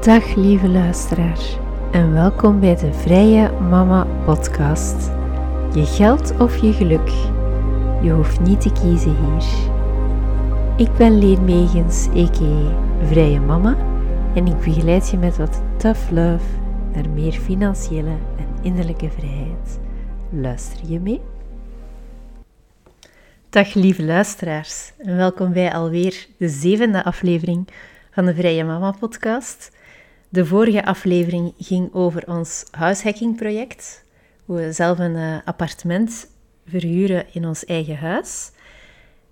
[0.00, 1.38] Dag lieve luisteraar
[1.92, 5.10] en welkom bij de Vrije Mama Podcast.
[5.74, 7.08] Je geld of je geluk,
[8.02, 9.44] je hoeft niet te kiezen hier.
[10.76, 12.76] Ik ben Leen Megens, a.k.a.
[13.06, 13.76] Vrije Mama
[14.34, 16.44] en ik begeleid je met wat tough love
[16.92, 19.80] naar meer financiële en innerlijke vrijheid.
[20.30, 21.20] Luister je mee?
[23.50, 27.68] Dag lieve luisteraars en welkom bij alweer de zevende aflevering
[28.10, 29.78] van de Vrije Mama podcast.
[30.32, 34.04] De vorige aflevering ging over ons househacking project,
[34.44, 36.26] hoe we zelf een uh, appartement
[36.66, 38.50] verhuren in ons eigen huis.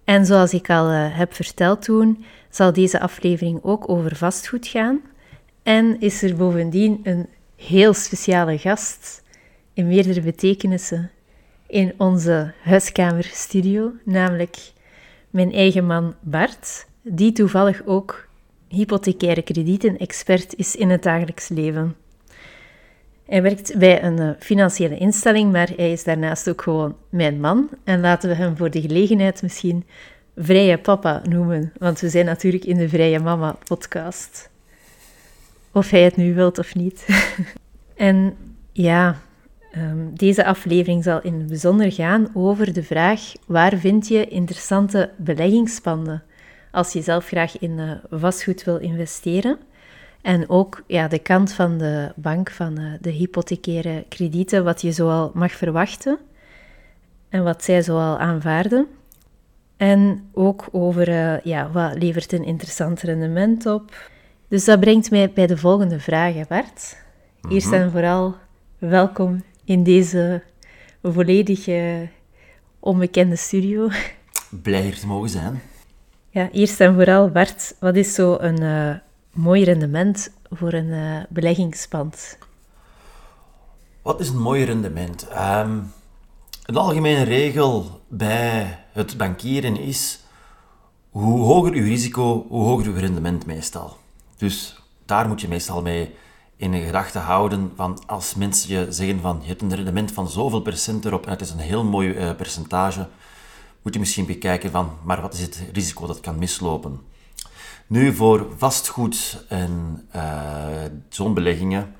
[0.04, 5.00] En zoals ik al uh, heb verteld toen, zal deze aflevering ook over vastgoed gaan.
[5.62, 9.22] En is er bovendien een heel speciale gast
[9.72, 11.10] in meerdere betekenissen
[11.66, 14.56] in onze huiskamerstudio, namelijk
[15.30, 18.27] mijn eigen man Bart, die toevallig ook
[18.68, 21.96] hypothecaire kredieten-expert is in het dagelijks leven.
[23.28, 27.68] Hij werkt bij een eh, financiële instelling, maar hij is daarnaast ook gewoon mijn man.
[27.84, 29.84] En laten we hem voor de gelegenheid misschien
[30.36, 34.50] Vrije Papa noemen, want we zijn natuurlijk in de Vrije Mama podcast.
[35.72, 37.06] Of hij het nu wilt of niet.
[37.96, 38.36] en
[38.72, 39.20] ja,
[39.72, 45.10] ehm, deze aflevering zal in het bijzonder gaan over de vraag: waar vind je interessante
[45.16, 46.22] beleggingspanden?
[46.70, 49.58] Als je zelf graag in uh, vastgoed wil investeren.
[50.22, 54.92] En ook ja, de kant van de bank, van uh, de hypothecaire kredieten, wat je
[54.92, 56.18] zoal mag verwachten
[57.28, 58.86] en wat zij zoal aanvaarden.
[59.76, 64.10] En ook over uh, ja, wat levert een interessant rendement op.
[64.48, 66.96] Dus dat brengt mij bij de volgende vragen, Bart.
[67.48, 67.76] Eerst mhm.
[67.76, 68.34] en vooral
[68.78, 70.42] welkom in deze
[71.02, 71.66] volledig
[72.80, 73.88] onbekende studio.
[74.62, 75.60] Blij hier te mogen zijn.
[76.38, 78.94] Ja, eerst en vooral, Bart, wat is zo een uh,
[79.32, 82.38] mooi rendement voor een uh, beleggingspand?
[84.02, 85.26] Wat is een mooi rendement?
[85.30, 85.92] Um,
[86.64, 90.20] een algemene regel bij het bankieren is
[91.10, 93.96] hoe hoger uw risico, hoe hoger uw rendement meestal.
[94.36, 96.14] Dus daar moet je meestal mee
[96.56, 100.28] in de gedachte houden van als mensen je zeggen van je hebt een rendement van
[100.28, 103.08] zoveel procent erop en het is een heel mooi uh, percentage,
[103.88, 107.00] moet je misschien bekijken van, maar wat is het risico dat kan mislopen?
[107.86, 111.94] Nu, voor vastgoed en uh, zo'n beleggingen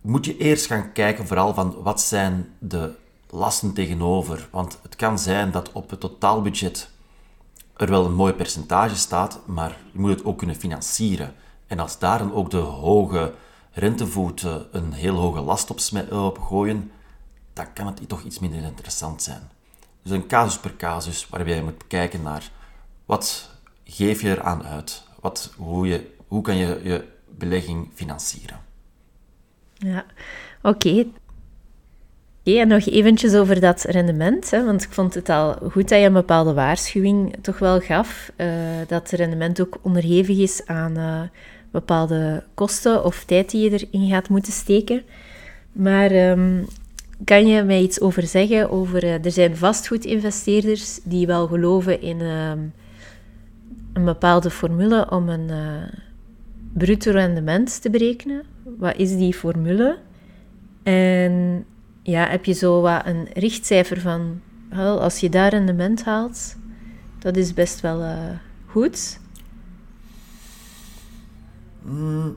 [0.00, 2.94] moet je eerst gaan kijken vooral van wat zijn de
[3.30, 4.48] lasten tegenover.
[4.50, 6.90] Want het kan zijn dat op het totaalbudget
[7.76, 11.34] er wel een mooi percentage staat, maar je moet het ook kunnen financieren.
[11.66, 13.34] En als daar dan ook de hoge
[13.70, 15.78] rentevoeten een heel hoge last op,
[16.12, 16.90] op gooien,
[17.52, 19.50] dan kan het toch iets minder interessant zijn.
[20.02, 22.50] Dus een casus per casus, waarbij je moet kijken naar
[23.04, 23.50] wat
[23.84, 25.02] geef je eraan uit?
[25.20, 27.04] Wat, hoe, je, hoe kan je je
[27.38, 28.60] belegging financieren?
[29.74, 30.04] Ja,
[30.62, 31.06] oké.
[32.44, 36.06] en nog eventjes over dat rendement, hè, want ik vond het al goed dat je
[36.06, 38.46] een bepaalde waarschuwing toch wel gaf, uh,
[38.86, 41.22] dat het rendement ook onderhevig is aan uh,
[41.70, 45.02] bepaalde kosten of tijd die je erin gaat moeten steken.
[45.72, 46.66] Maar um,
[47.24, 48.70] kan je mij iets over zeggen?
[48.70, 52.50] Over, uh, er zijn vastgoedinvesteerders die wel geloven in uh,
[53.92, 55.98] een bepaalde formule om een uh,
[56.72, 58.42] bruto rendement te berekenen.
[58.78, 59.98] Wat is die formule?
[60.82, 61.64] En
[62.02, 64.40] ja, heb je zo wat een richtcijfer van,
[64.76, 66.56] als je daar rendement haalt,
[67.18, 68.30] dat is best wel uh,
[68.66, 69.20] goed.
[71.82, 72.36] Mm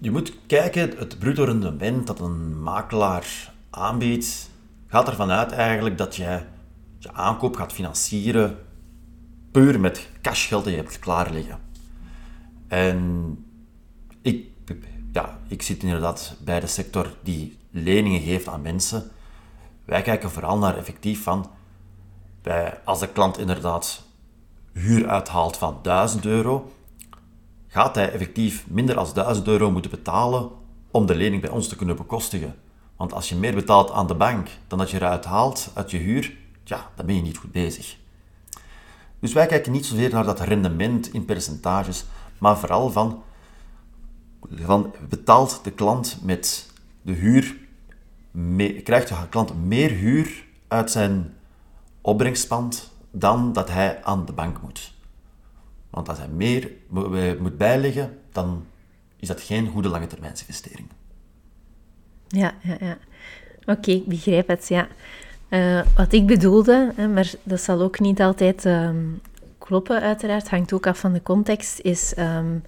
[0.00, 4.50] je moet kijken, het bruto rendement dat een makelaar aanbiedt,
[4.86, 6.46] gaat ervan uit eigenlijk dat jij
[6.98, 8.58] je aankoop gaat financieren
[9.50, 11.58] puur met cashgeld dat je hebt klaar liggen.
[12.68, 13.38] En
[14.22, 14.46] ik,
[15.12, 19.10] ja, ik zit inderdaad bij de sector die leningen geeft aan mensen.
[19.84, 21.50] Wij kijken vooral naar effectief van,
[22.42, 24.02] bij, als de klant inderdaad
[24.72, 26.72] huur uithaalt van 1000 euro,
[27.70, 30.50] gaat hij effectief minder dan 1000 euro moeten betalen
[30.90, 32.54] om de lening bij ons te kunnen bekostigen.
[32.96, 35.98] Want als je meer betaalt aan de bank dan dat je eruit haalt uit je
[35.98, 37.96] huur, ja, dan ben je niet goed bezig.
[39.20, 42.04] Dus wij kijken niet zozeer naar dat rendement in percentages,
[42.38, 43.22] maar vooral van,
[44.50, 47.56] van betaalt de klant met de huur,
[48.84, 51.34] krijgt de klant meer huur uit zijn
[52.00, 54.92] opbrengstpand dan dat hij aan de bank moet.
[55.90, 56.70] Want als hij meer
[57.38, 58.64] moet bijleggen, dan
[59.16, 60.88] is dat geen goede lange termijnsinvestering.
[62.28, 62.98] Ja, ja, ja.
[63.64, 64.88] Oké, ik begrijp het, ja.
[65.50, 69.20] Uh, wat ik bedoelde, hè, maar dat zal ook niet altijd um,
[69.58, 72.62] kloppen, uiteraard, hangt ook af van de context, is um,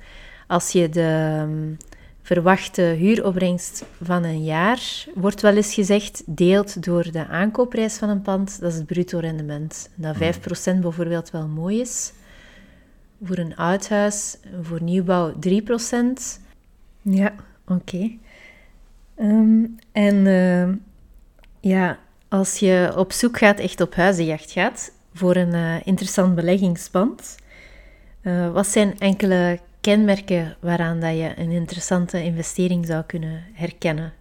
[0.47, 1.75] als je de ehm,
[2.23, 8.23] verwachte huuropbrengst van een jaar, wordt wel eens gezegd, deelt door de aankoopprijs van een
[8.23, 9.89] pand, dat is het bruto rendement.
[9.95, 10.19] Dat 5%
[10.81, 12.13] bijvoorbeeld wel mooi is.
[13.23, 16.41] Voor een oud huis, voor nieuwbouw 3%.
[17.03, 17.35] Ja,
[17.67, 18.11] oké.
[19.15, 20.69] Ehm, en uh,
[21.61, 21.99] ja,
[22.29, 27.37] als je op zoek gaat, echt op huizenjacht gaat, voor een uh, interessant beleggingspand,
[28.23, 34.13] uh, wat zijn enkele kenmerken waaraan dat je een interessante investering zou kunnen herkennen?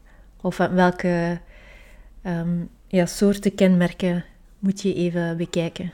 [0.42, 1.40] Of welke
[2.26, 4.26] um, ja, soorten kenmerken
[4.60, 5.92] moet je even bekijken?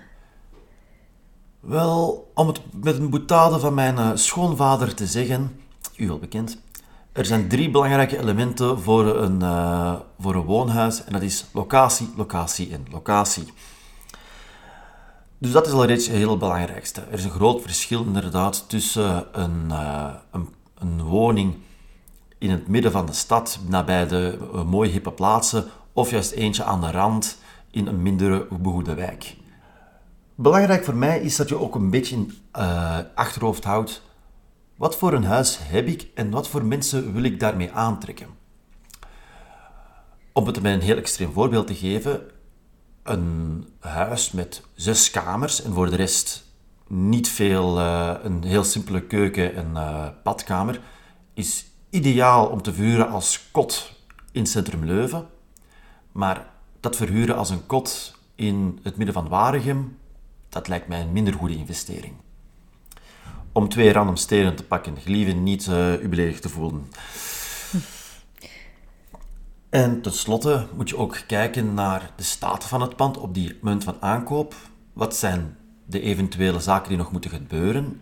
[1.68, 5.62] Wel, om het met een boetade van mijn uh, schoonvader te zeggen,
[5.96, 6.58] u wel bekend,
[7.12, 12.10] er zijn drie belangrijke elementen voor een, uh, voor een woonhuis en dat is locatie,
[12.16, 13.54] locatie en locatie.
[15.38, 17.02] Dus dat is al reeds het heel belangrijkste.
[17.02, 21.56] Er is een groot verschil inderdaad tussen een, uh, een, een, woning
[22.38, 26.82] in het midden van de stad, nabij de mooie hippe plaatsen, of juist eentje aan
[26.82, 27.38] de rand
[27.72, 29.36] in een minder behoede wijk.
[30.40, 32.26] Belangrijk voor mij is dat je ook een beetje
[32.58, 34.02] uh, achterhoofd houdt
[34.76, 38.28] wat voor een huis heb ik en wat voor mensen wil ik daarmee aantrekken?
[40.34, 42.22] Om het met een heel extreem voorbeeld te geven,
[43.04, 46.46] een huis met zes kamers en voor de rest
[46.88, 50.82] niet veel, uh, een heel simpele keuken en uh, badkamer,
[51.34, 53.94] is ideaal om te verhuren als kot
[54.32, 55.28] in centrum Leuven.
[56.12, 56.50] Maar
[56.80, 59.98] dat verhuren als een kot in het midden van Waregem,
[60.50, 62.14] dat lijkt mij een minder goede investering
[63.58, 64.98] om twee random stenen te pakken.
[64.98, 66.88] Gelieve niet uh, u beledigd te voelen.
[69.70, 73.84] En tenslotte moet je ook kijken naar de staat van het pand op die moment
[73.84, 74.56] van aankoop.
[74.94, 78.02] Wat zijn de eventuele zaken die nog moeten gebeuren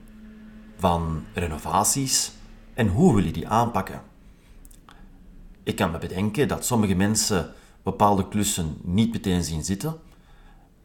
[0.78, 2.32] van renovaties
[2.74, 4.02] en hoe wil je die aanpakken?
[5.64, 7.54] Ik kan me bedenken dat sommige mensen
[7.84, 10.00] bepaalde klussen niet meteen zien zitten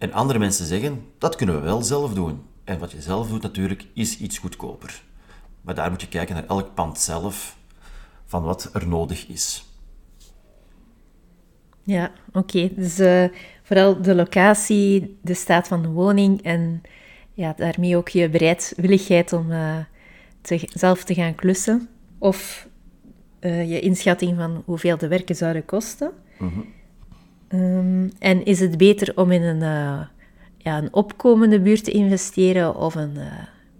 [0.00, 2.42] en andere mensen zeggen dat kunnen we wel zelf doen.
[2.64, 5.02] En wat je zelf doet natuurlijk, is iets goedkoper.
[5.60, 7.56] Maar daar moet je kijken naar elk pand zelf,
[8.26, 9.64] van wat er nodig is.
[11.82, 12.70] Ja, oké.
[12.74, 13.24] Dus uh,
[13.62, 16.82] vooral de locatie, de staat van de woning en
[17.34, 19.76] ja, daarmee ook je bereidwilligheid om uh,
[20.40, 21.88] te, zelf te gaan klussen.
[22.18, 22.68] Of
[23.40, 26.12] uh, je inschatting van hoeveel de werken zouden kosten.
[26.38, 26.78] Mm -hmm.
[27.52, 29.62] Um, en is het beter om in een
[30.62, 33.24] ja, een opkomende buurt te investeren of een uh,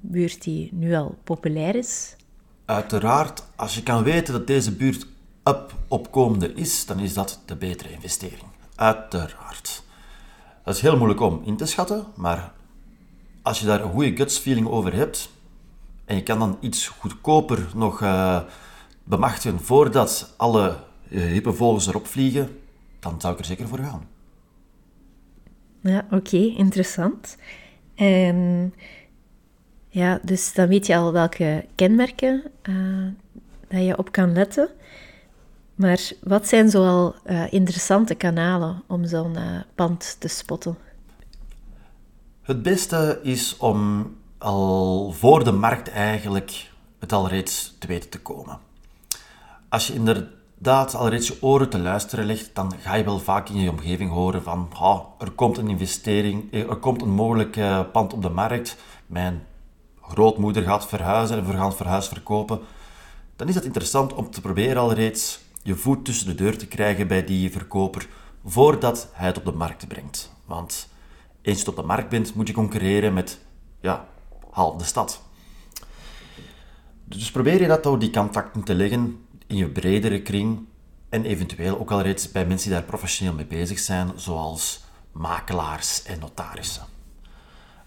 [0.00, 2.16] buurt die nu al populair is?
[2.64, 5.06] Uiteraard, als je kan weten dat deze buurt
[5.44, 8.48] up opkomende is, dan is dat de betere investering.
[8.74, 9.82] Uiteraard.
[10.64, 12.52] Dat is heel moeilijk om in te schatten, maar
[13.42, 15.30] als je daar een goede guts feeling over hebt
[16.04, 18.40] en je kan dan iets goedkoper nog uh,
[19.04, 20.76] bemachtigen voordat alle
[21.08, 22.59] uh, hippe vogels erop vliegen,
[23.00, 24.08] dan zou ik er zeker voor gaan.
[25.80, 27.36] Ja, oké, interessant.
[27.94, 28.74] En
[29.88, 33.08] ja, dus dan weet je al welke kenmerken uh,
[33.68, 34.68] dat je op kan letten.
[35.74, 40.76] Maar wat zijn zoal uh, interessante kanalen om zo'n uh, pand te spotten?
[42.42, 48.20] Het beste is om al voor de markt eigenlijk het al reeds te weten te
[48.20, 48.58] komen.
[49.68, 53.60] Als je inderdaad dat al oren te luisteren ligt, dan ga je wel vaak in
[53.60, 57.58] je omgeving horen van oh, er komt een investering, er komt een mogelijk
[57.92, 58.76] pand op de markt,
[59.06, 59.46] mijn
[60.00, 62.60] grootmoeder gaat verhuizen en we gaan het verkopen.
[63.36, 66.66] Dan is het interessant om te proberen al reeds je voet tussen de deur te
[66.66, 68.08] krijgen bij die verkoper
[68.44, 70.32] voordat hij het op de markt brengt.
[70.44, 70.88] Want
[71.42, 73.38] eens je op de markt bent, moet je concurreren met
[73.80, 74.08] ja,
[74.50, 75.22] half de stad.
[77.04, 80.66] Dus probeer je dat door die contacten te leggen in je bredere kring
[81.08, 86.02] en eventueel ook al reeds bij mensen die daar professioneel mee bezig zijn, zoals makelaars
[86.02, 86.82] en notarissen.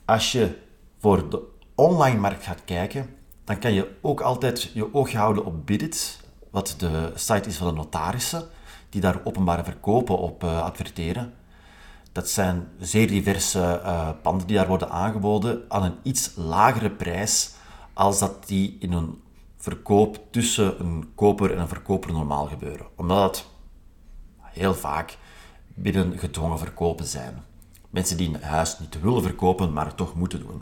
[0.05, 0.57] Als je
[0.99, 1.41] voor de
[1.75, 6.19] online markt gaat kijken, dan kan je ook altijd je oog houden op Bidit,
[6.51, 8.47] wat de site is van de notarissen,
[8.89, 11.33] die daar openbare verkopen op uh, adverteren.
[12.11, 17.51] Dat zijn zeer diverse uh, panden die daar worden aangeboden aan een iets lagere prijs
[17.93, 19.21] als dat die in een
[19.63, 22.85] verkoop tussen een koper en een verkoper normaal gebeuren.
[22.95, 23.45] Omdat het
[24.53, 25.17] heel vaak
[25.73, 27.43] binnen gedwongen verkopen zijn.
[27.89, 30.61] Mensen die een huis niet willen verkopen, maar het toch moeten doen.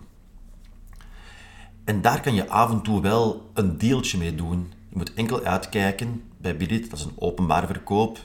[1.84, 4.74] En daar kan je af en toe wel een deeltje mee doen.
[4.90, 8.20] Je moet enkel uitkijken bij Bidit, dat is een openbare verkoop.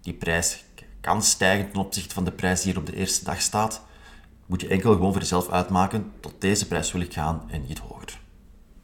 [0.00, 0.64] Die prijs
[1.00, 3.82] kan stijgen ten opzichte van de prijs die hier op de eerste dag staat.
[4.46, 7.78] Moet je enkel gewoon voor jezelf uitmaken, tot deze prijs wil ik gaan en niet
[7.78, 8.19] hoger.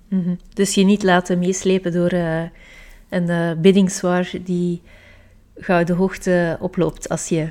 [0.09, 0.35] Mhm.
[0.53, 2.43] Dus je niet laten meeslepen door uh,
[3.09, 4.83] een uh, die
[5.57, 7.51] gouden hoogte oploopt als je...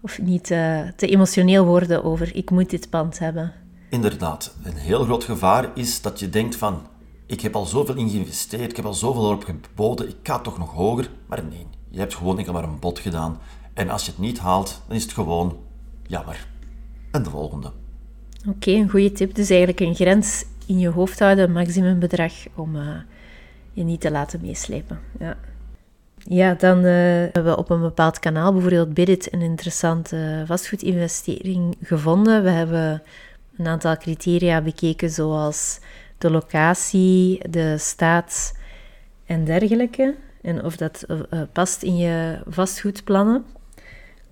[0.00, 3.52] Of niet uh, te emotioneel worden over ik moet dit pand hebben.
[3.90, 4.56] Inderdaad.
[4.62, 6.86] Een heel groot gevaar is dat je denkt van
[7.26, 10.58] ik heb al zoveel in geïnvesteerd, ik heb al zoveel erop geboden, ik ga toch
[10.58, 11.10] nog hoger.
[11.26, 13.38] Maar nee, je hebt gewoon enkel maar een bod gedaan.
[13.74, 15.56] En als je het niet haalt, dan is het gewoon
[16.06, 16.46] jammer.
[17.10, 17.72] En de volgende.
[18.48, 19.34] Oké, een goede tip.
[19.34, 22.88] Dus eigenlijk een grens in je hoofd houden, een maximumbedrag, om uh,
[23.72, 24.98] je niet te laten meeslepen.
[25.18, 25.36] Ja.
[26.18, 26.92] Ja, dan uh,
[27.32, 32.42] hebben we op een bepaald kanaal, bijvoorbeeld Bidit, een interessante vastgoedinvestering gevonden.
[32.42, 33.02] We hebben
[33.56, 35.80] een aantal criteria bekeken, zoals
[36.18, 38.58] de locatie, de staat
[39.26, 40.14] en dergelijke.
[40.42, 43.44] En of dat uh, past in je vastgoedplannen,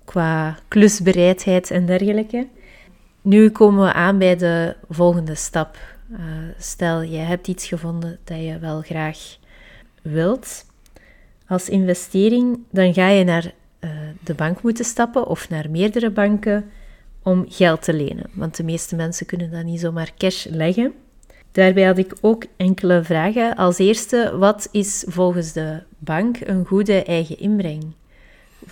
[0.05, 2.47] qua klusbereidheid en dergelijke.
[3.21, 5.77] Nu komen we aan bij de volgende stap.
[6.11, 6.19] Uh,
[6.57, 9.37] stel, je hebt iets gevonden dat je wel graag
[10.01, 10.65] wilt.
[11.47, 13.89] Als investering, dan ga je naar uh,
[14.23, 16.71] de bank moeten stappen of naar meerdere banken
[17.23, 18.29] om geld te lenen.
[18.33, 20.93] Want de meeste mensen kunnen dat niet zomaar cash leggen.
[21.51, 23.55] Daarbij had ik ook enkele vragen.
[23.55, 27.83] Als eerste, wat is volgens de bank een goede eigen inbreng?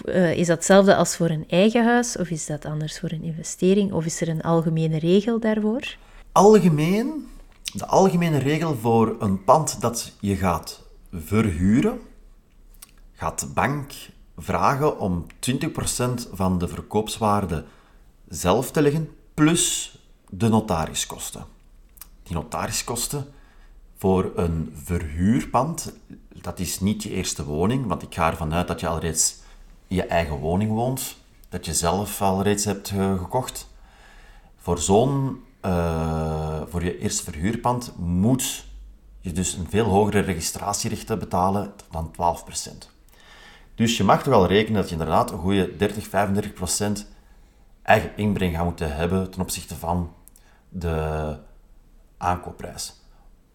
[0.06, 3.24] Uh, is dat hetzelfde als voor een eigen huis of is dat anders voor een
[3.24, 3.92] investering?
[3.92, 5.96] Of is er een algemene regel daarvoor?
[6.34, 7.30] Algemeen,
[7.74, 10.82] de algemene regel voor een pand dat je gaat
[11.14, 12.00] verhuren,
[13.14, 13.94] gaat de bank
[14.38, 17.66] vragen om 20% van de verkoopswaarde
[18.28, 19.98] zelf te leggen, plus
[20.30, 21.46] de notariskosten.
[22.24, 23.26] Die notariskosten
[23.98, 25.94] voor een verhuurpand,
[26.42, 29.36] dat is niet je eerste woning, want ik ga ervan uit dat je al reeds
[29.88, 31.18] in je eigen woning woont,
[31.50, 33.70] dat je zelf al reeds hebt gekocht.
[34.58, 38.66] Voor zo'n, uh, voor je eerste verhuurpand moet
[39.20, 42.90] je dus een veel hogere registratierechten betalen dan 12%.
[43.76, 47.08] Dus je mag toch al rekenen dat je inderdaad een goede 30, 35%
[47.82, 50.14] eigen inbreng gaat moeten hebben ten opzichte van
[50.70, 51.38] de
[52.18, 52.96] aankoopprijs.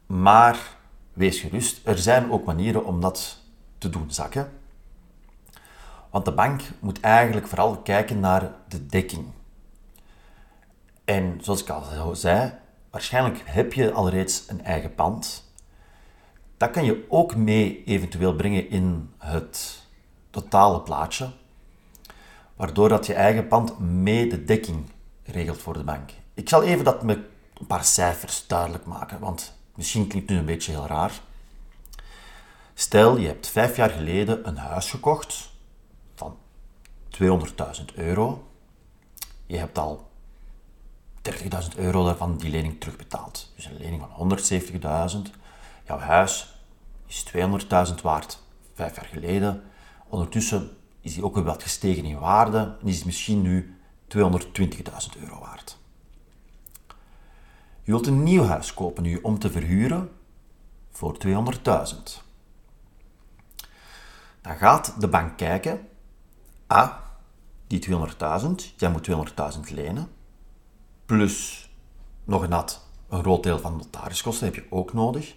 [0.07, 0.77] Maar
[1.13, 3.39] wees gerust, er zijn ook manieren om dat
[3.79, 4.53] te doen zakken.
[6.11, 9.25] Want de bank moet eigenlijk vooral kijken naar de dekking.
[11.07, 12.53] En zoals ik al zei,
[12.91, 15.45] waarschijnlijk heb je al reeds een eigen pand.
[16.57, 19.83] Dat kan je ook mee eventueel brengen in het
[20.31, 21.31] totale plaatje,
[22.57, 24.91] waardoor dat je eigen pand mee de dekking
[25.23, 26.11] regelt voor de bank.
[26.35, 27.19] Ik zal even dat met
[27.59, 31.21] een paar cijfers duidelijk maken, want misschien klinkt het nu een beetje heel raar.
[32.75, 35.51] Stel, je hebt vijf jaar geleden een huis gekocht
[36.15, 36.37] van
[37.23, 38.49] 200.000 euro.
[39.47, 40.09] Je hebt al
[41.33, 43.53] 30.000 euro daarvan die lening terugbetaald.
[43.57, 44.39] Dus een lening van
[45.27, 45.31] 170.000.
[45.87, 46.61] Jouw huis
[47.07, 47.25] is
[47.89, 48.43] 200.000 waard
[48.75, 49.63] vijf jaar geleden.
[50.09, 53.77] Ondertussen is die ook weer wat gestegen in waarde en is misschien nu
[54.17, 54.21] 220.000
[55.21, 55.79] euro waard.
[57.83, 60.11] Je wilt een nieuw huis kopen nu om te verhuren
[60.91, 61.33] voor 200.000.
[64.41, 65.89] Dan gaat de bank kijken,
[66.67, 66.93] ah,
[67.67, 70.09] die 200.000, jij moet 200.000 lenen,
[71.07, 71.69] plus
[72.25, 75.35] nog nat een groot deel van de notariskosten heb je ook nodig.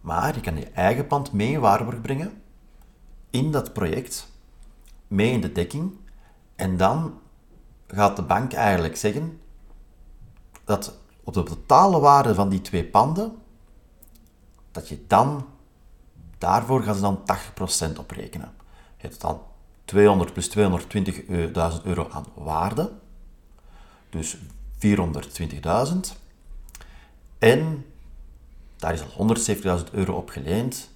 [0.00, 2.42] Maar je kan je eigen pand mee in waarborg brengen
[3.30, 4.32] in dat project,
[5.06, 5.92] mee in de dekking,
[6.56, 7.20] en dan
[7.86, 9.40] gaat de bank eigenlijk zeggen
[10.64, 13.36] dat op de totale waarde van die twee panden,
[14.70, 15.46] dat je dan,
[16.38, 17.20] daarvoor gaan ze dan
[17.94, 18.52] 80% oprekenen.
[18.96, 19.40] Je hebt dan
[19.84, 22.92] 200 plus 220.000 euro aan waarde,
[24.16, 24.36] dus
[24.78, 25.96] 420.000.
[27.38, 27.84] En
[28.76, 29.36] daar is al
[29.78, 30.90] 170.000 euro op geleend.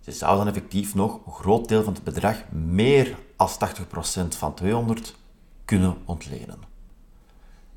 [0.00, 3.58] Je zou dan effectief nog een groot deel van het bedrag, meer als
[4.24, 5.14] 80% van 200,
[5.64, 6.58] kunnen ontlenen.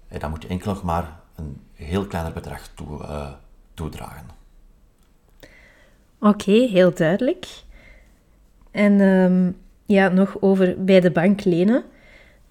[0.07, 3.31] En dan moet je enkel nog maar een heel kleiner bedrag toe, uh,
[3.73, 4.25] toedragen.
[6.19, 7.47] Oké, heel duidelijk.
[8.71, 11.83] En um, ja, nog over bij de bank lenen.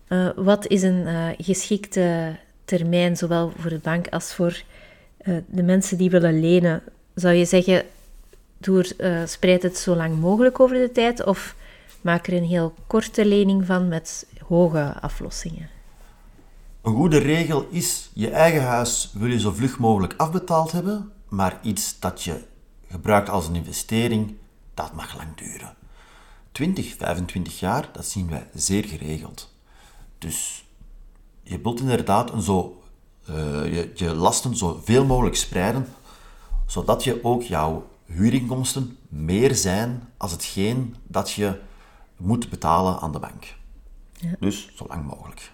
[0.08, 4.62] Uh, wat is een uh, geschikte termijn, zowel voor de bank als voor
[5.46, 6.82] de mensen die willen lenen?
[7.14, 7.84] Zou je zeggen,
[8.58, 11.54] doe, spreid het zo lang mogelijk over de tijd of
[12.00, 15.68] maak er een heel korte lening van met hoge aflossingen?
[16.82, 21.58] Een goede regel is, je eigen huis wil je zo vlug mogelijk afbetaald hebben, maar
[21.62, 22.44] iets dat je
[22.90, 24.34] gebruikt als een investering,
[24.74, 25.74] dat mag lang duren.
[26.52, 29.53] 20, 25 jaar, dat zien wij zeer geregeld.
[30.18, 30.64] Dus
[31.42, 32.82] je wilt inderdaad een zo,
[33.30, 33.34] uh,
[33.74, 35.86] je, je lasten zo veel mogelijk spreiden
[36.66, 41.60] zodat je ook jouw huurinkomsten meer zijn als hetgeen dat je
[42.16, 43.54] moet betalen aan de bank.
[44.38, 45.52] Dus zo lang mogelijk.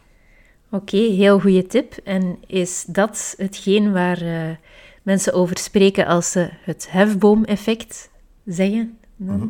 [0.70, 1.92] Oké, heel goede tip.
[2.04, 4.56] En is dat hetgeen waar uh,
[5.02, 8.10] mensen over spreken als ze het hefboom-effect
[8.44, 8.98] zeggen?
[9.16, 9.46] Mhm.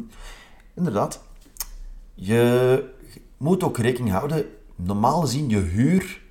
[0.74, 1.22] Inderdaad.
[2.14, 2.84] Je
[3.36, 4.44] moet ook rekening houden,
[4.82, 6.22] normaal gezien je huur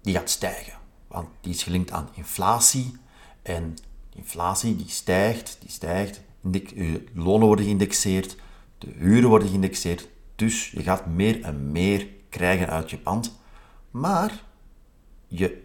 [0.00, 0.72] die gaat stijgen.
[1.06, 2.96] Want die is gelinkt aan inflatie.
[3.42, 3.76] En
[4.14, 6.20] inflatie die stijgt, die stijgt.
[6.52, 8.36] Je lonen worden geïndexeerd,
[8.78, 10.08] de huren worden geïndexeerd.
[10.34, 13.38] Dus je gaat meer en meer krijgen uit je pand.
[13.90, 14.44] Maar
[15.26, 15.62] je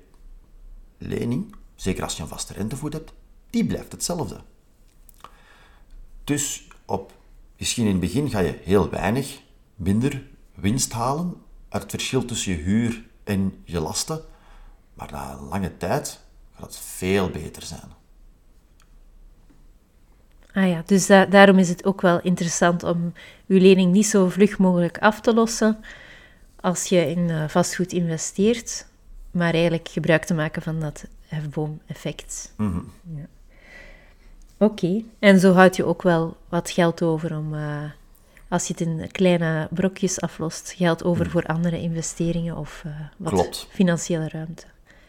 [0.98, 3.14] lening, zeker als je een vaste rentevoet hebt,
[3.50, 4.42] die blijft hetzelfde.
[6.24, 7.14] Dus op,
[7.58, 9.42] misschien in het begin ga je heel weinig,
[9.76, 14.22] minder winst halen het verschil tussen je huur en je lasten.
[14.94, 16.20] Maar na een lange tijd
[16.56, 17.96] gaat het veel beter zijn.
[20.54, 23.14] Ah ja, dus daarom is het ook wel interessant om
[23.46, 25.80] je lening niet zo vlug mogelijk af te lossen
[26.60, 28.86] als je in uh, vastgoed investeert,
[29.32, 32.54] maar eigenlijk gebruik te maken van dat hefboom-effect.
[32.58, 32.80] Mhm.
[33.16, 33.26] ja.
[34.58, 37.84] Oké, en zo houd je ook wel wat geld over om, uh,
[38.50, 41.32] als je het in kleine brokjes aflost, geld over mhm.
[41.32, 43.68] voor andere investeringen of uh, wat Klopt.
[43.70, 44.66] financiële ruimte.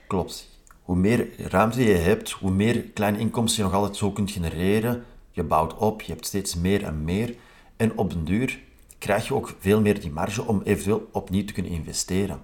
[0.06, 0.48] Klopt.
[0.82, 5.04] Hoe meer ruimte je hebt, hoe meer kleine inkomsten je nog altijd zo kunt genereren.
[5.30, 7.34] Je bouwt op, je hebt steeds meer en meer.
[7.76, 8.58] En op den duur
[8.98, 12.40] krijg je ook veel meer die marge om eventueel opnieuw te kunnen investeren.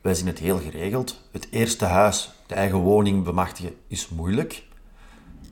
[0.00, 1.20] Wij zien het heel geregeld.
[1.32, 4.62] Het eerste huis, de eigen woning bemachtigen, is moeilijk.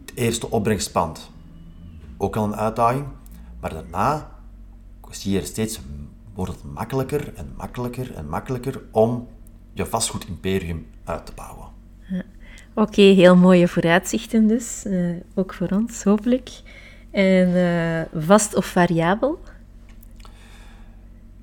[0.01, 1.31] Het eerste opbrengstpand,
[2.17, 3.07] ook al een uitdaging.
[3.61, 4.34] Maar daarna
[5.17, 5.81] zie je er steeds
[6.35, 9.29] wordt het makkelijker en makkelijker en makkelijker om
[9.73, 11.73] je vastgoedimperium uit te bouwen.
[12.75, 16.51] Oké, heel mooie vooruitzichten dus, uh, ook voor ons hopelijk.
[17.11, 19.39] En uh, vast of variabel?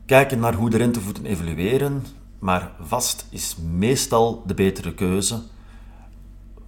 [0.06, 2.06] Kijken naar hoe de rentevoeten evolueren,
[2.40, 5.42] maar vast is meestal de betere keuze.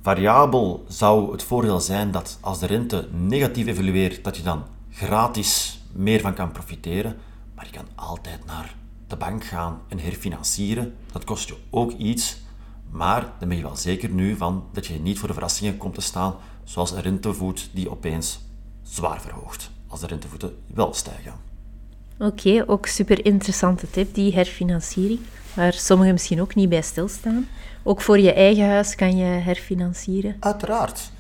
[0.01, 5.83] Variabel zou het voordeel zijn dat als de rente negatief evolueert, dat je dan gratis
[5.93, 7.15] meer van kan profiteren,
[7.56, 8.75] maar je kan altijd naar
[9.08, 10.95] de bank gaan en herfinancieren.
[11.12, 12.41] Dat kost je ook iets,
[12.89, 15.93] maar dan ben je wel zeker nu van dat je niet voor de verrassingen komt
[15.93, 18.39] te staan, zoals een rentevoet die opeens
[18.84, 21.34] zwaar verhoogt, als de rentevoeten wel stijgen.
[22.19, 25.19] Oké, ook super interessante tip, die herfinanciering,
[25.53, 27.47] waar sommigen misschien ook niet bij stilstaan.
[27.84, 30.36] Ook voor je eigen huis kan je herfinancieren.
[30.39, 31.12] Uiteraard.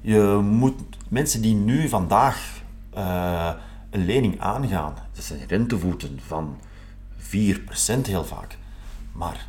[0.00, 2.62] Je moet mensen die nu vandaag
[2.96, 3.50] uh,
[3.90, 6.58] een lening aangaan, dat zijn rentevoeten van
[7.18, 8.58] 4% heel vaak.
[9.12, 9.46] Maar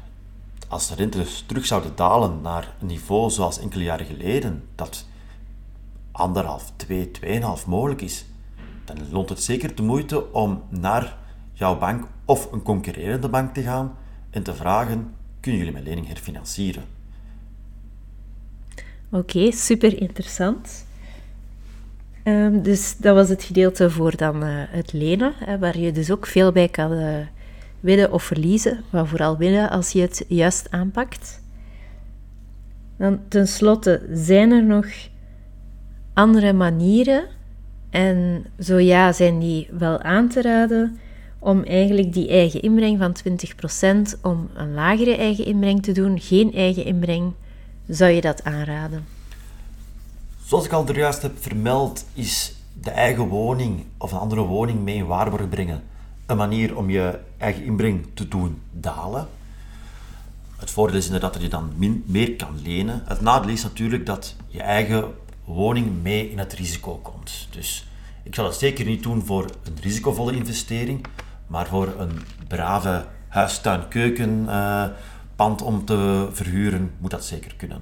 [0.67, 5.05] als de rente dus terug zouden dalen naar een niveau zoals enkele jaren geleden, dat
[6.11, 8.25] anderhalf, twee, tweeënhalf mogelijk is,
[8.85, 11.17] dan loont het zeker de moeite om naar
[11.53, 13.95] jouw bank of een concurrerende bank te gaan
[14.29, 16.83] en te vragen: kunnen jullie mijn lening herfinancieren?
[19.09, 20.86] Oké, super interessant.
[22.27, 26.11] Um, dus dat was het gedeelte voor dan uh, het lenen, hè, waar je dus
[26.11, 27.15] ook veel bij kan uh,
[27.79, 31.41] winnen of verliezen, maar vooral winnen als je het juist aanpakt.
[32.97, 34.85] Dan tenslotte, zijn er nog
[36.13, 37.23] andere manieren,
[37.89, 40.99] en zo ja, zijn die wel aan te raden,
[41.39, 43.15] om eigenlijk die eigen inbreng van
[44.15, 47.33] 20% om een lagere eigen inbreng te doen, geen eigen inbreng,
[47.87, 49.16] zou je dat aanraden?
[50.47, 54.95] Zoals ik al juist heb vermeld, is de eigen woning of een andere woning mee
[54.95, 55.83] in waarborg brengen
[56.25, 59.27] een manier om je eigen inbreng te doen dalen.
[60.55, 61.73] Het voordeel is inderdaad dat je dan
[62.05, 63.03] meer kan lenen.
[63.05, 65.13] Het nadeel is natuurlijk dat je eigen
[65.45, 67.47] woning mee in het risico komt.
[67.51, 67.87] Dus
[68.23, 71.05] ik zal het zeker niet doen voor een risicovolle investering,
[71.47, 77.81] maar voor een brave huistuin-keukenpand uh, om te verhuren moet dat zeker kunnen.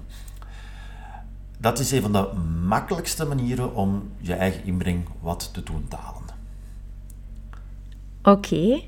[1.57, 2.27] Dat is een van de
[2.63, 6.23] makkelijkste manieren om je eigen inbreng wat te doen dalen.
[8.23, 8.81] Oké,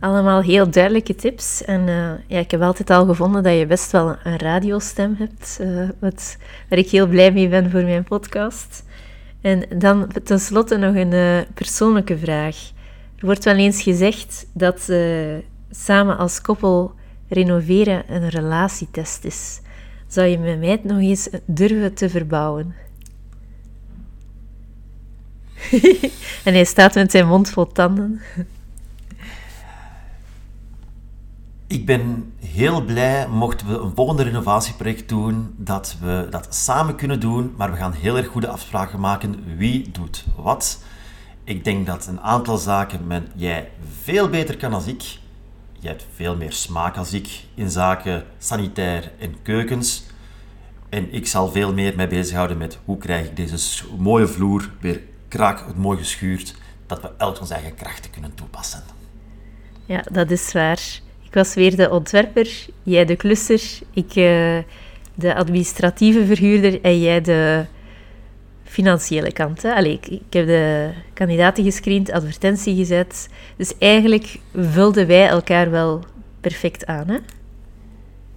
[0.00, 1.64] allemaal heel duidelijke tips.
[1.64, 5.58] En uh, ja, ik heb altijd al gevonden dat je best wel een radiostem hebt,
[5.60, 6.36] uh, wat,
[6.68, 8.84] waar ik heel blij mee ben voor mijn podcast.
[9.40, 12.56] En dan tenslotte nog een uh, persoonlijke vraag.
[13.18, 14.90] Er wordt wel eens gezegd dat
[15.70, 16.94] samen als koppel
[17.28, 19.60] renoveren een relatietest is.
[20.10, 22.74] Zou je met mij het nog eens durven te verbouwen?
[26.44, 28.20] en hij staat met zijn mond vol tanden.
[31.66, 37.20] Ik ben heel blij mochten we een volgende renovatieproject doen, dat we dat samen kunnen
[37.20, 40.82] doen, maar we gaan heel erg goede afspraken maken wie doet wat.
[41.44, 43.70] Ik denk dat een aantal zaken men, jij
[44.02, 45.18] veel beter kan als ik.
[45.80, 50.02] Jij hebt veel meer smaak als ik in zaken sanitair en keukens.
[50.88, 55.00] En ik zal veel meer mij bezighouden met hoe krijg ik deze mooie vloer weer
[55.28, 56.54] kraak, mooi geschuurd,
[56.86, 58.82] dat we elk onze eigen krachten kunnen toepassen.
[59.84, 61.00] Ja, dat is waar.
[61.22, 64.58] Ik was weer de ontwerper, jij de klusser, ik uh,
[65.14, 67.64] de administratieve verhuurder en jij de
[68.70, 69.62] financiële kant.
[69.62, 69.74] Hè?
[69.74, 73.28] Allee, ik, ik, heb de kandidaten gescreend, advertentie gezet.
[73.56, 76.04] Dus eigenlijk vulden wij elkaar wel
[76.40, 77.08] perfect aan.
[77.08, 77.18] Hè?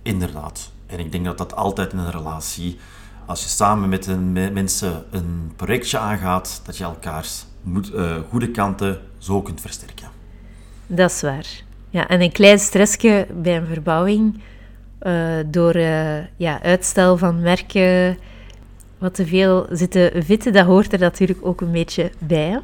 [0.02, 0.72] Inderdaad.
[0.86, 2.78] En ik denk dat dat altijd in een relatie,
[3.26, 8.16] als je samen met, een, met mensen een projectje aangaat, dat je elkaars moet, uh,
[8.30, 10.08] goede kanten zo kunt versterken.
[10.88, 11.46] Dat is waar.
[11.90, 14.42] Ja, en een klein stressje bij een verbouwing
[15.02, 18.18] uh, door uh, ja, uitstel van merken,
[19.04, 22.60] wat te veel zitten vitten, dat hoort er natuurlijk ook een beetje bij.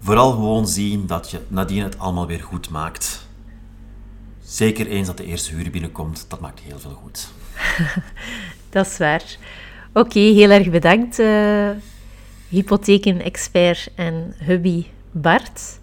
[0.00, 3.26] Vooral gewoon zien dat je nadien het allemaal weer goed maakt.
[4.42, 7.28] Zeker eens dat de eerste huur binnenkomt, dat maakt heel veel goed.
[8.70, 9.36] dat is waar.
[9.92, 11.70] Oké, heel erg bedankt, uh,
[12.48, 15.78] hypotheken-expert en hubby Bart.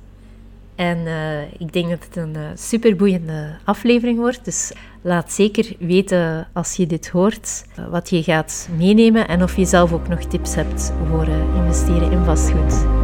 [0.83, 4.45] En uh, ik denk dat het een uh, superboeiende aflevering wordt.
[4.45, 9.55] Dus laat zeker weten als je dit hoort, uh, wat je gaat meenemen en of
[9.55, 13.02] je zelf ook nog tips hebt voor investeren in vastgoed.